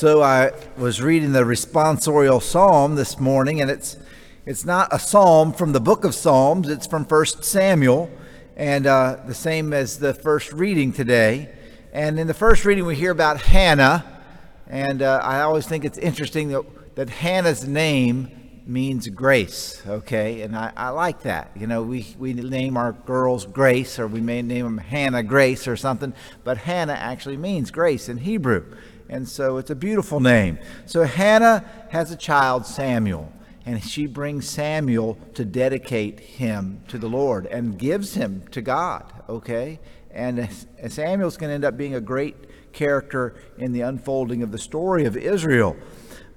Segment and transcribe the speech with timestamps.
[0.00, 3.98] So I was reading the responsorial psalm this morning, and it's
[4.46, 6.70] it's not a psalm from the book of Psalms.
[6.70, 8.10] It's from First Samuel,
[8.56, 11.50] and uh, the same as the first reading today.
[11.92, 14.22] And in the first reading, we hear about Hannah,
[14.68, 18.30] and uh, I always think it's interesting that that Hannah's name
[18.70, 19.82] means grace.
[19.86, 21.50] Okay, and I, I like that.
[21.56, 25.66] You know, we we name our girls Grace, or we may name them Hannah Grace
[25.66, 28.64] or something, but Hannah actually means grace in Hebrew.
[29.08, 30.58] And so it's a beautiful name.
[30.86, 33.32] So Hannah has a child, Samuel,
[33.66, 39.12] and she brings Samuel to dedicate him to the Lord and gives him to God,
[39.28, 39.80] okay?
[40.12, 40.48] And
[40.88, 45.04] Samuel's going to end up being a great character in the unfolding of the story
[45.06, 45.76] of Israel.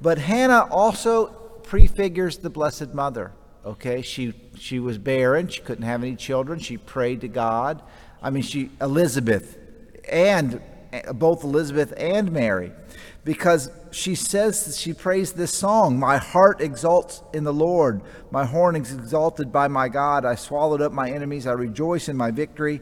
[0.01, 3.33] But Hannah also prefigures the Blessed Mother.
[3.65, 5.47] Okay, she she was barren.
[5.47, 6.59] She couldn't have any children.
[6.59, 7.81] She prayed to God.
[8.21, 9.57] I mean, she Elizabeth
[10.09, 12.71] and eh, both Elizabeth and Mary,
[13.23, 18.75] because she says, she prays this song My heart exalts in the Lord, my horn
[18.75, 20.25] is exalted by my God.
[20.25, 22.81] I swallowed up my enemies, I rejoice in my victory.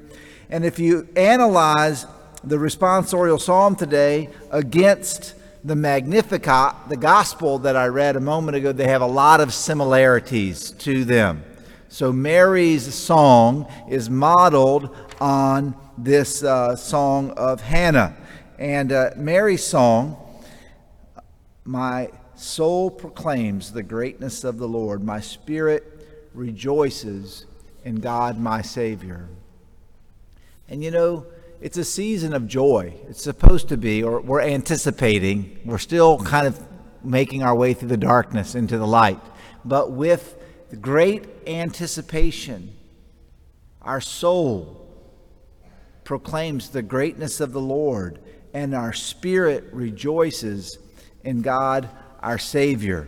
[0.49, 2.05] And if you analyze
[2.43, 8.71] the responsorial psalm today against the Magnificat, the gospel that I read a moment ago,
[8.71, 11.43] they have a lot of similarities to them.
[11.89, 18.17] So Mary's song is modeled on this uh, song of Hannah.
[18.57, 20.17] And uh, Mary's song,
[21.63, 25.83] My soul proclaims the greatness of the Lord, my spirit
[26.33, 27.45] rejoices
[27.83, 29.27] in God my Savior.
[30.69, 31.25] And you know,
[31.61, 32.93] it's a season of joy.
[33.07, 35.59] It's supposed to be, or we're anticipating.
[35.63, 36.59] We're still kind of
[37.03, 39.21] making our way through the darkness into the light.
[39.63, 40.37] But with
[40.81, 42.75] great anticipation,
[43.81, 44.77] our soul
[46.03, 48.19] proclaims the greatness of the Lord,
[48.53, 50.79] and our spirit rejoices
[51.23, 51.89] in God
[52.21, 53.07] our Savior.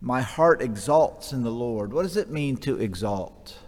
[0.00, 1.92] My heart exalts in the Lord.
[1.92, 3.58] What does it mean to exalt?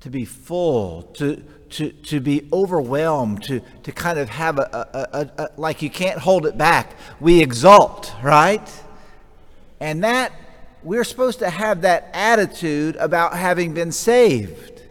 [0.00, 5.18] To be full, to, to, to be overwhelmed, to, to kind of have a, a,
[5.18, 6.96] a, a like you can't hold it back.
[7.20, 8.68] We exalt, right?
[9.80, 10.32] And that
[10.82, 14.82] we're supposed to have that attitude about having been saved.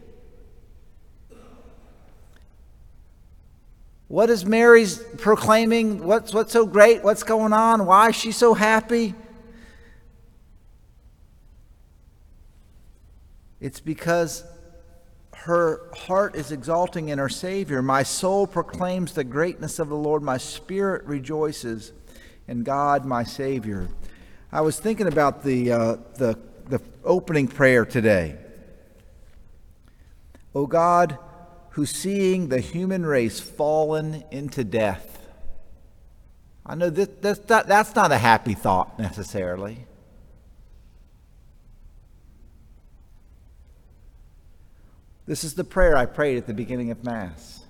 [4.09, 6.03] What is Mary's proclaiming?
[6.03, 7.03] What's, what's so great?
[7.03, 7.85] What's going on?
[7.85, 9.13] Why is she so happy?
[13.59, 14.43] It's because
[15.43, 17.81] her heart is exalting in her Savior.
[17.81, 20.21] My soul proclaims the greatness of the Lord.
[20.23, 21.93] My spirit rejoices
[22.47, 23.87] in God, my Savior.
[24.51, 28.37] I was thinking about the, uh, the, the opening prayer today.
[30.55, 31.17] O God,
[31.71, 35.27] who seeing the human race fallen into death.
[36.65, 39.85] I know that, that's, not, that's not a happy thought necessarily.
[45.27, 47.65] This is the prayer I prayed at the beginning of Mass,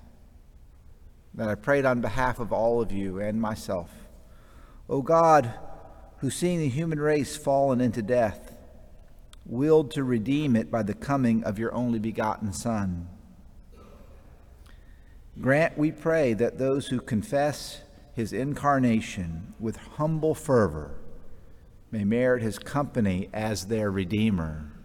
[1.33, 3.89] that I prayed on behalf of all of you and myself.
[4.87, 5.51] O God,
[6.19, 8.55] who, seeing the human race fallen into death,
[9.43, 13.07] willed to redeem it by the coming of your only begotten Son.
[15.41, 17.81] Grant, we pray, that those who confess
[18.13, 20.99] his incarnation with humble fervor
[21.89, 24.76] may merit his company as their Redeemer.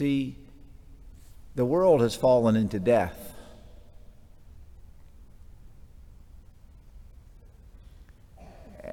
[0.00, 0.38] See,
[1.56, 3.34] the world has fallen into death.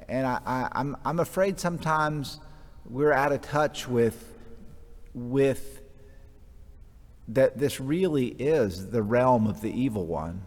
[0.06, 2.40] and I, I, I'm, I'm afraid sometimes
[2.84, 4.22] we're out of touch with,
[5.14, 5.80] with
[7.28, 10.42] that this really is the realm of the evil one.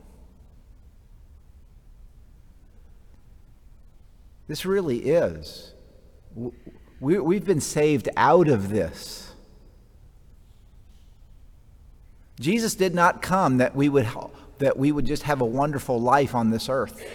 [4.48, 5.74] This really is.
[7.00, 9.31] We, we've been saved out of this.
[12.42, 14.08] Jesus did not come that we would,
[14.58, 17.06] that we would just have a wonderful life on this earth.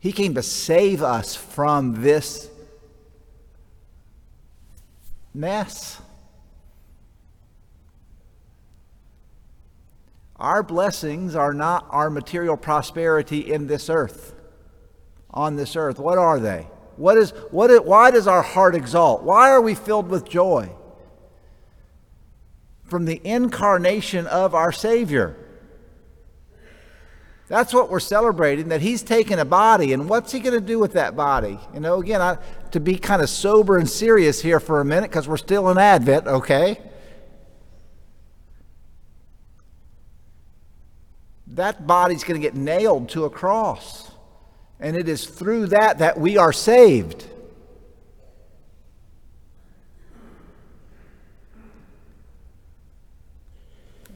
[0.00, 2.50] He came to save us from this
[5.32, 6.00] mess.
[10.36, 14.34] Our blessings are not our material prosperity in this earth,
[15.30, 15.98] on this earth.
[15.98, 16.66] What are they?
[16.96, 19.22] What is, what is, why does our heart exalt?
[19.22, 20.70] Why are we filled with joy?
[22.88, 25.36] From the incarnation of our Savior.
[27.46, 30.78] That's what we're celebrating, that he's taken a body, and what's he going to do
[30.78, 31.58] with that body?
[31.72, 32.36] You know, again, I,
[32.72, 35.78] to be kind of sober and serious here for a minute, because we're still in
[35.78, 36.78] Advent, okay?
[41.58, 44.10] that body's going to get nailed to a cross.
[44.80, 47.26] And it is through that that we are saved.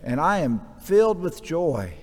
[0.03, 1.95] And I am filled with joy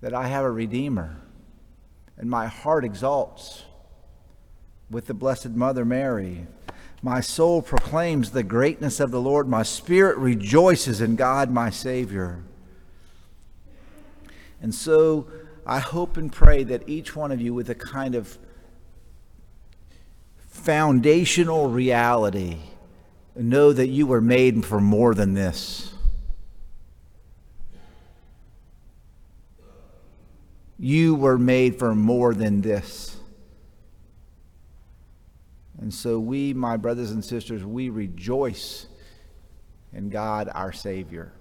[0.00, 1.16] that I have a Redeemer,
[2.16, 3.64] and my heart exalts
[4.90, 6.46] with the Blessed Mother Mary.
[7.02, 9.48] My soul proclaims the greatness of the Lord.
[9.48, 12.42] My spirit rejoices in God, my Savior.
[14.60, 15.26] And so
[15.66, 18.38] I hope and pray that each one of you, with a kind of
[20.48, 22.58] foundational reality,
[23.36, 25.92] know that you were made for more than this.
[30.78, 33.16] You were made for more than this.
[35.80, 38.86] And so we, my brothers and sisters, we rejoice
[39.92, 41.32] in God our Savior.